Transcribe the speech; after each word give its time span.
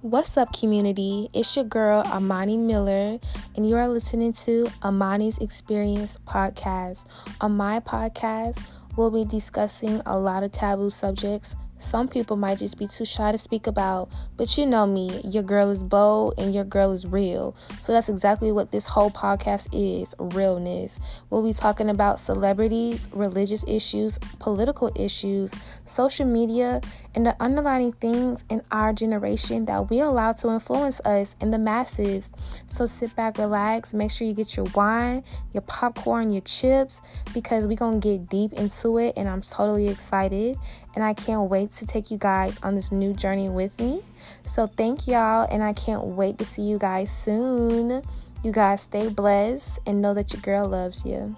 What's 0.00 0.36
up, 0.36 0.52
community? 0.52 1.28
It's 1.34 1.56
your 1.56 1.64
girl, 1.64 2.04
Amani 2.06 2.56
Miller, 2.56 3.18
and 3.56 3.68
you 3.68 3.74
are 3.74 3.88
listening 3.88 4.32
to 4.44 4.68
Amani's 4.84 5.38
Experience 5.38 6.16
podcast. 6.24 7.04
On 7.40 7.56
my 7.56 7.80
podcast, 7.80 8.62
we'll 8.96 9.10
be 9.10 9.24
discussing 9.24 10.00
a 10.06 10.16
lot 10.16 10.44
of 10.44 10.52
taboo 10.52 10.90
subjects 10.90 11.56
some 11.78 12.08
people 12.08 12.36
might 12.36 12.58
just 12.58 12.78
be 12.78 12.86
too 12.86 13.04
shy 13.04 13.32
to 13.32 13.38
speak 13.38 13.66
about. 13.66 14.08
But 14.36 14.56
you 14.58 14.66
know 14.66 14.86
me, 14.86 15.20
your 15.24 15.42
girl 15.42 15.70
is 15.70 15.84
bold 15.84 16.34
and 16.38 16.54
your 16.54 16.64
girl 16.64 16.92
is 16.92 17.06
real. 17.06 17.54
So 17.80 17.92
that's 17.92 18.08
exactly 18.08 18.52
what 18.52 18.70
this 18.70 18.86
whole 18.86 19.10
podcast 19.10 19.68
is 19.72 20.14
realness. 20.18 20.98
We'll 21.30 21.44
be 21.44 21.52
talking 21.52 21.88
about 21.88 22.20
celebrities, 22.20 23.08
religious 23.12 23.64
issues, 23.68 24.18
political 24.38 24.90
issues, 24.96 25.54
social 25.84 26.26
media, 26.26 26.80
and 27.14 27.24
the 27.26 27.36
underlying 27.40 27.92
things 27.92 28.44
in 28.48 28.62
our 28.70 28.92
generation 28.92 29.64
that 29.66 29.90
we 29.90 30.00
allow 30.00 30.32
to 30.32 30.48
influence 30.50 31.00
us 31.00 31.36
and 31.40 31.52
the 31.52 31.58
masses. 31.58 32.30
So 32.66 32.86
sit 32.86 33.14
back, 33.14 33.38
relax, 33.38 33.94
make 33.94 34.10
sure 34.10 34.26
you 34.26 34.34
get 34.34 34.56
your 34.56 34.66
wine, 34.74 35.22
your 35.52 35.62
popcorn, 35.62 36.30
your 36.30 36.42
chips, 36.42 37.00
because 37.32 37.66
we're 37.66 37.76
going 37.76 38.00
to 38.00 38.08
get 38.08 38.28
deep 38.28 38.52
into 38.52 38.98
it. 38.98 39.14
And 39.16 39.28
I'm 39.28 39.40
totally 39.40 39.88
excited. 39.88 40.56
And 40.94 41.04
I 41.04 41.14
can't 41.14 41.48
wait 41.48 41.67
to 41.68 41.86
take 41.86 42.10
you 42.10 42.18
guys 42.18 42.58
on 42.62 42.74
this 42.74 42.90
new 42.90 43.12
journey 43.12 43.48
with 43.48 43.78
me. 43.80 44.02
So 44.44 44.66
thank 44.66 45.06
y'all, 45.06 45.46
and 45.50 45.62
I 45.62 45.72
can't 45.72 46.04
wait 46.04 46.38
to 46.38 46.44
see 46.44 46.62
you 46.62 46.78
guys 46.78 47.10
soon. 47.10 48.02
You 48.42 48.52
guys 48.52 48.82
stay 48.82 49.08
blessed 49.08 49.80
and 49.86 50.00
know 50.00 50.14
that 50.14 50.32
your 50.32 50.42
girl 50.42 50.68
loves 50.68 51.04
you. 51.04 51.36